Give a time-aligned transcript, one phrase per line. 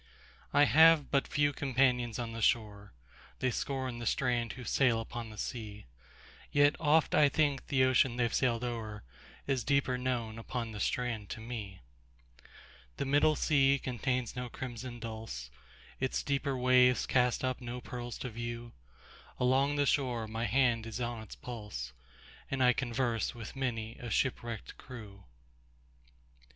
[0.51, 5.37] I have but few companions on the shore:They scorn the strand who sail upon the
[5.37, 5.85] sea;
[6.51, 11.39] Yet oft I think the ocean they've sailed o'erIs deeper known upon the strand to
[11.39, 11.81] me.
[12.97, 15.51] The middle sea contains no crimson dulse,
[15.99, 18.71] Its deeper waves cast up no pearls to view;
[19.39, 21.93] Along the shore my hand is on its pulse,
[22.49, 25.25] And I converse with many a shipwrecked crew.